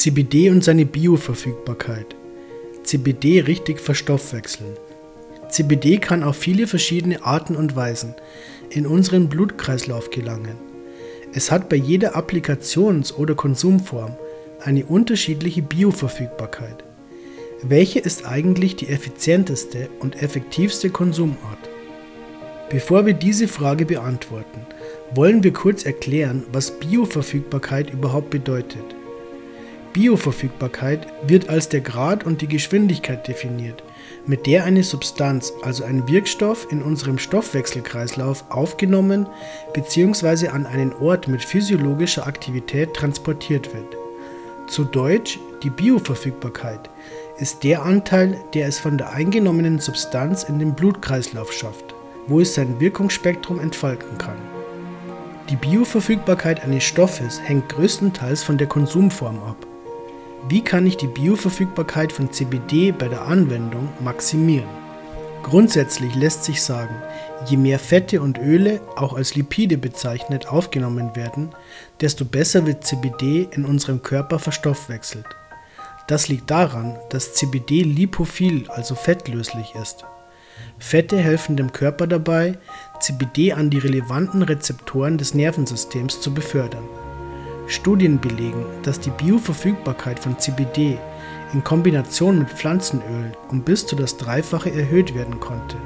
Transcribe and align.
CBD 0.00 0.48
und 0.48 0.64
seine 0.64 0.86
Bioverfügbarkeit. 0.86 2.16
CBD 2.84 3.42
richtig 3.42 3.78
verstoffwechseln. 3.78 4.72
CBD 5.50 5.98
kann 5.98 6.22
auf 6.22 6.36
viele 6.36 6.66
verschiedene 6.66 7.22
Arten 7.22 7.54
und 7.54 7.76
Weisen 7.76 8.14
in 8.70 8.86
unseren 8.86 9.28
Blutkreislauf 9.28 10.08
gelangen. 10.08 10.56
Es 11.34 11.50
hat 11.50 11.68
bei 11.68 11.76
jeder 11.76 12.16
Applikations- 12.16 13.12
oder 13.12 13.34
Konsumform 13.34 14.16
eine 14.60 14.86
unterschiedliche 14.86 15.60
Bioverfügbarkeit. 15.60 16.82
Welche 17.62 17.98
ist 17.98 18.24
eigentlich 18.24 18.76
die 18.76 18.88
effizienteste 18.88 19.90
und 20.00 20.22
effektivste 20.22 20.88
Konsumart? 20.88 21.68
Bevor 22.70 23.04
wir 23.04 23.12
diese 23.12 23.48
Frage 23.48 23.84
beantworten, 23.84 24.64
wollen 25.14 25.42
wir 25.42 25.52
kurz 25.52 25.84
erklären, 25.84 26.44
was 26.52 26.78
Bioverfügbarkeit 26.80 27.92
überhaupt 27.92 28.30
bedeutet. 28.30 28.96
Bioverfügbarkeit 29.92 31.06
wird 31.26 31.48
als 31.48 31.68
der 31.68 31.80
Grad 31.80 32.24
und 32.24 32.40
die 32.40 32.46
Geschwindigkeit 32.46 33.26
definiert, 33.26 33.82
mit 34.26 34.46
der 34.46 34.64
eine 34.64 34.82
Substanz, 34.82 35.52
also 35.62 35.84
ein 35.84 36.06
Wirkstoff, 36.08 36.68
in 36.70 36.82
unserem 36.82 37.18
Stoffwechselkreislauf 37.18 38.44
aufgenommen 38.50 39.26
bzw. 39.74 40.48
an 40.48 40.66
einen 40.66 40.92
Ort 40.92 41.26
mit 41.28 41.42
physiologischer 41.42 42.26
Aktivität 42.26 42.94
transportiert 42.94 43.74
wird. 43.74 43.96
Zu 44.68 44.84
Deutsch, 44.84 45.40
die 45.64 45.70
Bioverfügbarkeit 45.70 46.90
ist 47.38 47.64
der 47.64 47.82
Anteil, 47.82 48.38
der 48.54 48.68
es 48.68 48.78
von 48.78 48.96
der 48.96 49.10
eingenommenen 49.10 49.80
Substanz 49.80 50.44
in 50.44 50.60
den 50.60 50.74
Blutkreislauf 50.74 51.52
schafft, 51.52 51.94
wo 52.28 52.40
es 52.40 52.54
sein 52.54 52.78
Wirkungsspektrum 52.78 53.58
entfalten 53.58 54.16
kann. 54.18 54.38
Die 55.48 55.56
Bioverfügbarkeit 55.56 56.62
eines 56.62 56.84
Stoffes 56.84 57.40
hängt 57.42 57.68
größtenteils 57.70 58.44
von 58.44 58.56
der 58.56 58.68
Konsumform 58.68 59.42
ab. 59.42 59.66
Wie 60.48 60.62
kann 60.62 60.86
ich 60.86 60.96
die 60.96 61.06
Bioverfügbarkeit 61.06 62.12
von 62.12 62.32
CBD 62.32 62.92
bei 62.92 63.08
der 63.08 63.22
Anwendung 63.22 63.88
maximieren? 64.00 64.68
Grundsätzlich 65.42 66.14
lässt 66.14 66.44
sich 66.44 66.62
sagen, 66.62 66.94
je 67.46 67.56
mehr 67.56 67.78
Fette 67.78 68.20
und 68.20 68.38
Öle, 68.38 68.80
auch 68.96 69.14
als 69.14 69.34
Lipide 69.34 69.78
bezeichnet, 69.78 70.48
aufgenommen 70.48 71.14
werden, 71.14 71.50
desto 72.00 72.24
besser 72.24 72.66
wird 72.66 72.84
CBD 72.84 73.48
in 73.50 73.64
unserem 73.64 74.02
Körper 74.02 74.38
verstoffwechselt. 74.38 75.26
Das 76.08 76.28
liegt 76.28 76.50
daran, 76.50 76.98
dass 77.10 77.34
CBD 77.34 77.82
lipophil, 77.82 78.68
also 78.70 78.94
fettlöslich 78.94 79.74
ist. 79.80 80.04
Fette 80.78 81.18
helfen 81.18 81.56
dem 81.56 81.72
Körper 81.72 82.06
dabei, 82.06 82.58
CBD 83.00 83.52
an 83.52 83.70
die 83.70 83.78
relevanten 83.78 84.42
Rezeptoren 84.42 85.18
des 85.18 85.34
Nervensystems 85.34 86.20
zu 86.20 86.34
befördern. 86.34 86.84
Studien 87.70 88.20
belegen, 88.20 88.64
dass 88.82 89.00
die 89.00 89.10
Bioverfügbarkeit 89.10 90.18
von 90.18 90.38
CBD 90.38 90.98
in 91.52 91.64
Kombination 91.64 92.38
mit 92.38 92.50
Pflanzenölen 92.50 93.34
um 93.48 93.62
bis 93.62 93.86
zu 93.86 93.96
das 93.96 94.16
Dreifache 94.16 94.70
erhöht 94.70 95.14
werden 95.14 95.40
konnte. 95.40 95.76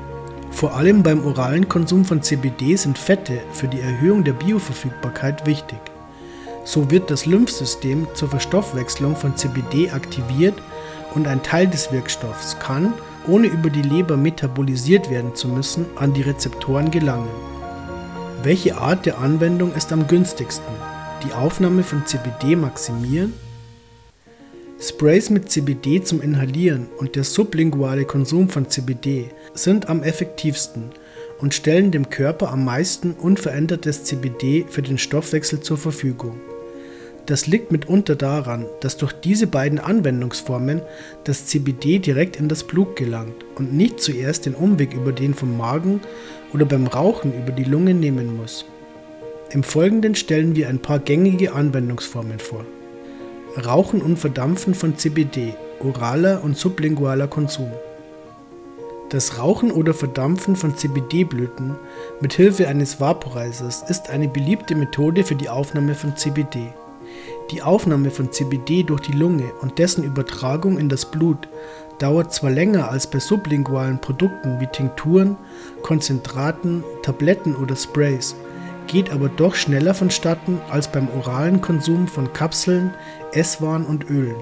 Vor 0.50 0.74
allem 0.74 1.02
beim 1.02 1.24
oralen 1.26 1.68
Konsum 1.68 2.04
von 2.04 2.22
CBD 2.22 2.76
sind 2.76 2.96
Fette 2.96 3.40
für 3.52 3.68
die 3.68 3.80
Erhöhung 3.80 4.24
der 4.24 4.34
Bioverfügbarkeit 4.34 5.46
wichtig. 5.46 5.78
So 6.64 6.90
wird 6.90 7.10
das 7.10 7.26
Lymphsystem 7.26 8.06
zur 8.14 8.28
Verstoffwechslung 8.28 9.16
von 9.16 9.36
CBD 9.36 9.90
aktiviert 9.90 10.54
und 11.14 11.26
ein 11.26 11.42
Teil 11.42 11.66
des 11.66 11.92
Wirkstoffs 11.92 12.58
kann, 12.58 12.94
ohne 13.26 13.48
über 13.48 13.68
die 13.68 13.82
Leber 13.82 14.16
metabolisiert 14.16 15.10
werden 15.10 15.34
zu 15.34 15.48
müssen, 15.48 15.86
an 15.96 16.14
die 16.14 16.22
Rezeptoren 16.22 16.90
gelangen. 16.90 17.28
Welche 18.42 18.76
Art 18.76 19.06
der 19.06 19.18
Anwendung 19.18 19.74
ist 19.74 19.92
am 19.92 20.06
günstigsten? 20.06 20.93
Die 21.24 21.32
Aufnahme 21.32 21.82
von 21.82 22.04
CBD 22.06 22.56
maximieren, 22.56 23.32
Sprays 24.80 25.30
mit 25.30 25.50
CBD 25.50 26.02
zum 26.02 26.20
Inhalieren 26.20 26.88
und 26.98 27.16
der 27.16 27.24
sublinguale 27.24 28.04
Konsum 28.04 28.50
von 28.50 28.68
CBD 28.68 29.30
sind 29.54 29.88
am 29.88 30.02
effektivsten 30.02 30.90
und 31.38 31.54
stellen 31.54 31.90
dem 31.90 32.10
Körper 32.10 32.50
am 32.50 32.64
meisten 32.64 33.12
unverändertes 33.12 34.04
CBD 34.04 34.66
für 34.68 34.82
den 34.82 34.98
Stoffwechsel 34.98 35.60
zur 35.60 35.78
Verfügung. 35.78 36.38
Das 37.26 37.46
liegt 37.46 37.72
mitunter 37.72 38.16
daran, 38.16 38.66
dass 38.80 38.98
durch 38.98 39.12
diese 39.14 39.46
beiden 39.46 39.78
Anwendungsformen 39.78 40.82
das 41.24 41.46
CBD 41.46 41.98
direkt 41.98 42.36
in 42.36 42.48
das 42.48 42.64
Blut 42.64 42.96
gelangt 42.96 43.46
und 43.54 43.72
nicht 43.72 44.00
zuerst 44.00 44.44
den 44.44 44.54
Umweg 44.54 44.92
über 44.92 45.12
den 45.12 45.32
vom 45.32 45.56
Magen 45.56 46.00
oder 46.52 46.66
beim 46.66 46.86
Rauchen 46.86 47.32
über 47.32 47.52
die 47.52 47.64
Lunge 47.64 47.94
nehmen 47.94 48.36
muss. 48.36 48.66
Im 49.54 49.62
Folgenden 49.62 50.16
stellen 50.16 50.56
wir 50.56 50.68
ein 50.68 50.80
paar 50.80 50.98
gängige 50.98 51.52
Anwendungsformen 51.52 52.40
vor. 52.40 52.64
Rauchen 53.64 54.02
und 54.02 54.18
Verdampfen 54.18 54.74
von 54.74 54.98
CBD, 54.98 55.54
oraler 55.78 56.42
und 56.42 56.58
sublingualer 56.58 57.28
Konsum. 57.28 57.70
Das 59.10 59.38
Rauchen 59.38 59.70
oder 59.70 59.94
Verdampfen 59.94 60.56
von 60.56 60.76
CBD-Blüten 60.76 61.76
mit 62.20 62.32
Hilfe 62.32 62.66
eines 62.66 63.00
Vaporizers 63.00 63.88
ist 63.88 64.10
eine 64.10 64.26
beliebte 64.26 64.74
Methode 64.74 65.22
für 65.22 65.36
die 65.36 65.48
Aufnahme 65.48 65.94
von 65.94 66.16
CBD. 66.16 66.72
Die 67.52 67.62
Aufnahme 67.62 68.10
von 68.10 68.32
CBD 68.32 68.82
durch 68.82 69.02
die 69.02 69.16
Lunge 69.16 69.52
und 69.60 69.78
dessen 69.78 70.02
Übertragung 70.02 70.78
in 70.78 70.88
das 70.88 71.08
Blut 71.08 71.46
dauert 72.00 72.34
zwar 72.34 72.50
länger 72.50 72.90
als 72.90 73.06
bei 73.06 73.20
sublingualen 73.20 74.00
Produkten 74.00 74.58
wie 74.58 74.66
Tinkturen, 74.66 75.36
Konzentraten, 75.82 76.82
Tabletten 77.04 77.54
oder 77.54 77.76
Sprays, 77.76 78.34
geht 78.86 79.10
aber 79.10 79.28
doch 79.28 79.54
schneller 79.54 79.94
vonstatten 79.94 80.60
als 80.70 80.88
beim 80.88 81.08
oralen 81.10 81.60
Konsum 81.60 82.06
von 82.08 82.32
Kapseln, 82.32 82.92
Esswaren 83.32 83.86
und 83.86 84.10
Ölen. 84.10 84.36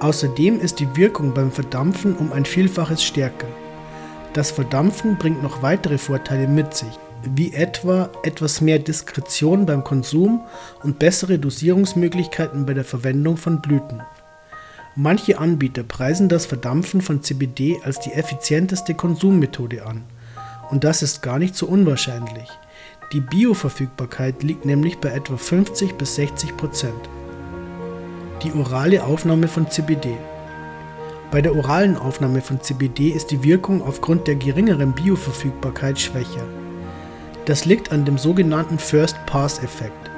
Außerdem 0.00 0.60
ist 0.60 0.80
die 0.80 0.96
Wirkung 0.96 1.34
beim 1.34 1.52
Verdampfen 1.52 2.16
um 2.16 2.32
ein 2.32 2.44
Vielfaches 2.44 3.02
stärker. 3.02 3.48
Das 4.32 4.50
Verdampfen 4.50 5.16
bringt 5.16 5.42
noch 5.42 5.62
weitere 5.62 5.98
Vorteile 5.98 6.48
mit 6.48 6.74
sich, 6.74 6.98
wie 7.34 7.52
etwa 7.52 8.08
etwas 8.22 8.60
mehr 8.60 8.78
Diskretion 8.78 9.66
beim 9.66 9.84
Konsum 9.84 10.42
und 10.82 10.98
bessere 10.98 11.38
Dosierungsmöglichkeiten 11.38 12.64
bei 12.64 12.74
der 12.74 12.84
Verwendung 12.84 13.36
von 13.36 13.60
Blüten. 13.60 14.00
Manche 14.96 15.38
Anbieter 15.38 15.82
preisen 15.82 16.28
das 16.28 16.46
Verdampfen 16.46 17.00
von 17.00 17.22
CBD 17.22 17.80
als 17.84 18.00
die 18.00 18.12
effizienteste 18.12 18.94
Konsummethode 18.94 19.84
an. 19.86 20.04
Und 20.70 20.84
das 20.84 21.02
ist 21.02 21.22
gar 21.22 21.38
nicht 21.38 21.54
so 21.56 21.66
unwahrscheinlich. 21.66 22.48
Die 23.12 23.20
Bioverfügbarkeit 23.20 24.44
liegt 24.44 24.64
nämlich 24.64 24.98
bei 24.98 25.08
etwa 25.08 25.36
50 25.36 25.94
bis 25.94 26.14
60 26.14 26.56
Prozent. 26.56 27.08
Die 28.44 28.52
orale 28.52 29.02
Aufnahme 29.02 29.48
von 29.48 29.68
CBD. 29.68 30.16
Bei 31.32 31.42
der 31.42 31.56
oralen 31.56 31.96
Aufnahme 31.96 32.40
von 32.40 32.60
CBD 32.60 33.08
ist 33.08 33.32
die 33.32 33.42
Wirkung 33.42 33.82
aufgrund 33.82 34.28
der 34.28 34.36
geringeren 34.36 34.92
Bioverfügbarkeit 34.92 35.98
schwächer. 35.98 36.46
Das 37.46 37.64
liegt 37.64 37.90
an 37.90 38.04
dem 38.04 38.16
sogenannten 38.16 38.78
First-Pass-Effekt. 38.78 40.08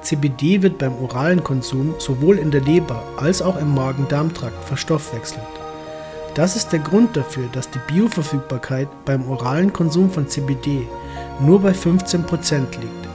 CBD 0.00 0.62
wird 0.62 0.78
beim 0.78 0.94
oralen 1.04 1.44
Konsum 1.44 1.96
sowohl 1.98 2.38
in 2.38 2.50
der 2.50 2.62
Leber 2.62 3.02
als 3.18 3.42
auch 3.42 3.58
im 3.58 3.74
Magen-Darm-Trakt 3.74 4.64
verstoffwechselt. 4.64 5.61
Das 6.34 6.56
ist 6.56 6.72
der 6.72 6.78
Grund 6.78 7.14
dafür, 7.14 7.48
dass 7.52 7.70
die 7.70 7.80
Bioverfügbarkeit 7.92 8.88
beim 9.04 9.28
oralen 9.28 9.72
Konsum 9.72 10.10
von 10.10 10.28
CBD 10.28 10.86
nur 11.40 11.60
bei 11.60 11.72
15% 11.72 12.60
liegt. 12.80 13.08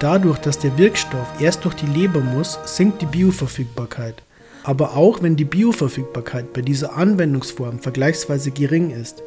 Dadurch, 0.00 0.38
dass 0.38 0.58
der 0.58 0.76
Wirkstoff 0.76 1.28
erst 1.40 1.64
durch 1.64 1.74
die 1.74 1.86
Leber 1.86 2.20
muss, 2.20 2.58
sinkt 2.64 3.00
die 3.02 3.06
Bioverfügbarkeit. 3.06 4.22
Aber 4.64 4.96
auch 4.96 5.22
wenn 5.22 5.36
die 5.36 5.44
Bioverfügbarkeit 5.44 6.52
bei 6.52 6.62
dieser 6.62 6.96
Anwendungsform 6.96 7.78
vergleichsweise 7.78 8.50
gering 8.50 8.90
ist, 8.90 9.22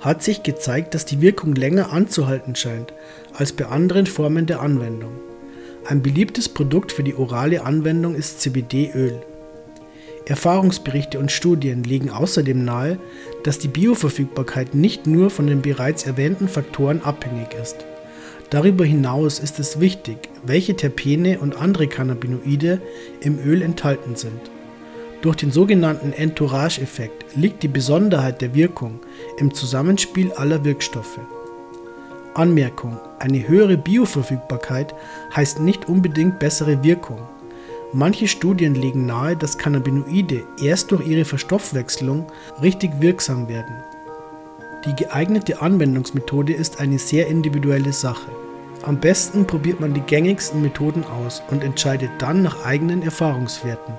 hat 0.00 0.22
sich 0.22 0.42
gezeigt, 0.44 0.94
dass 0.94 1.04
die 1.04 1.20
Wirkung 1.20 1.54
länger 1.54 1.92
anzuhalten 1.92 2.54
scheint 2.54 2.94
als 3.34 3.52
bei 3.52 3.66
anderen 3.66 4.06
Formen 4.06 4.46
der 4.46 4.60
Anwendung. 4.60 5.12
Ein 5.86 6.02
beliebtes 6.02 6.48
Produkt 6.48 6.92
für 6.92 7.02
die 7.02 7.16
orale 7.16 7.64
Anwendung 7.64 8.14
ist 8.14 8.40
CBD-Öl. 8.40 9.22
Erfahrungsberichte 10.28 11.18
und 11.18 11.32
Studien 11.32 11.84
legen 11.84 12.10
außerdem 12.10 12.62
nahe, 12.62 12.98
dass 13.44 13.58
die 13.58 13.68
Bioverfügbarkeit 13.68 14.74
nicht 14.74 15.06
nur 15.06 15.30
von 15.30 15.46
den 15.46 15.62
bereits 15.62 16.04
erwähnten 16.04 16.48
Faktoren 16.48 17.02
abhängig 17.02 17.48
ist. 17.60 17.76
Darüber 18.50 18.84
hinaus 18.84 19.38
ist 19.38 19.58
es 19.58 19.80
wichtig, 19.80 20.28
welche 20.44 20.76
Terpene 20.76 21.38
und 21.38 21.56
andere 21.60 21.86
Cannabinoide 21.86 22.80
im 23.20 23.38
Öl 23.44 23.62
enthalten 23.62 24.16
sind. 24.16 24.40
Durch 25.22 25.36
den 25.36 25.50
sogenannten 25.50 26.12
Entourage-Effekt 26.12 27.36
liegt 27.36 27.62
die 27.62 27.68
Besonderheit 27.68 28.40
der 28.40 28.54
Wirkung 28.54 29.00
im 29.38 29.52
Zusammenspiel 29.52 30.32
aller 30.32 30.64
Wirkstoffe. 30.64 31.18
Anmerkung: 32.34 32.98
Eine 33.18 33.48
höhere 33.48 33.76
Bioverfügbarkeit 33.76 34.94
heißt 35.34 35.60
nicht 35.60 35.88
unbedingt 35.88 36.38
bessere 36.38 36.84
Wirkung. 36.84 37.18
Manche 37.94 38.28
Studien 38.28 38.74
legen 38.74 39.06
nahe, 39.06 39.34
dass 39.34 39.56
Cannabinoide 39.56 40.44
erst 40.60 40.90
durch 40.90 41.06
ihre 41.06 41.24
Verstoffwechslung 41.24 42.26
richtig 42.60 42.90
wirksam 43.00 43.48
werden. 43.48 43.74
Die 44.84 44.94
geeignete 44.94 45.62
Anwendungsmethode 45.62 46.52
ist 46.52 46.80
eine 46.80 46.98
sehr 46.98 47.28
individuelle 47.28 47.94
Sache. 47.94 48.30
Am 48.82 49.00
besten 49.00 49.46
probiert 49.46 49.80
man 49.80 49.94
die 49.94 50.02
gängigsten 50.02 50.60
Methoden 50.60 51.02
aus 51.04 51.42
und 51.50 51.64
entscheidet 51.64 52.10
dann 52.18 52.42
nach 52.42 52.64
eigenen 52.64 53.02
Erfahrungswerten, 53.02 53.94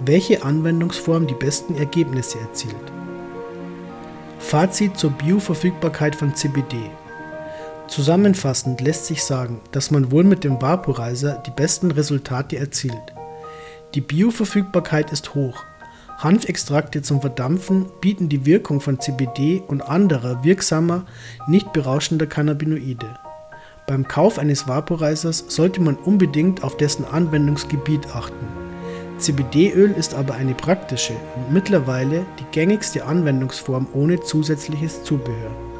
welche 0.00 0.42
Anwendungsform 0.42 1.26
die 1.26 1.34
besten 1.34 1.76
Ergebnisse 1.76 2.40
erzielt. 2.40 2.74
Fazit 4.38 4.96
zur 4.96 5.10
Bioverfügbarkeit 5.10 6.16
von 6.16 6.34
CBD. 6.34 6.76
Zusammenfassend 7.86 8.80
lässt 8.80 9.06
sich 9.06 9.22
sagen, 9.22 9.60
dass 9.72 9.90
man 9.90 10.10
wohl 10.10 10.24
mit 10.24 10.42
dem 10.42 10.60
Vaporizer 10.60 11.42
die 11.46 11.50
besten 11.50 11.90
Resultate 11.90 12.56
erzielt. 12.56 13.15
Die 13.96 14.02
Bioverfügbarkeit 14.02 15.10
ist 15.10 15.34
hoch. 15.34 15.64
Hanfextrakte 16.18 17.00
zum 17.00 17.22
Verdampfen 17.22 17.86
bieten 18.02 18.28
die 18.28 18.44
Wirkung 18.44 18.82
von 18.82 19.00
CBD 19.00 19.62
und 19.66 19.80
anderer 19.80 20.44
wirksamer, 20.44 21.06
nicht 21.46 21.72
berauschender 21.72 22.26
Cannabinoide. 22.26 23.06
Beim 23.86 24.06
Kauf 24.06 24.38
eines 24.38 24.68
Vaporizers 24.68 25.46
sollte 25.48 25.80
man 25.80 25.96
unbedingt 25.96 26.62
auf 26.62 26.76
dessen 26.76 27.06
Anwendungsgebiet 27.06 28.14
achten. 28.14 28.46
CBD-Öl 29.16 29.92
ist 29.92 30.12
aber 30.12 30.34
eine 30.34 30.52
praktische 30.52 31.14
und 31.34 31.54
mittlerweile 31.54 32.26
die 32.38 32.44
gängigste 32.52 33.06
Anwendungsform 33.06 33.86
ohne 33.94 34.20
zusätzliches 34.20 35.04
Zubehör. 35.04 35.75